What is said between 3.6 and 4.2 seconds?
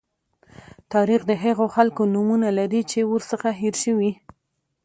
هېر شوي.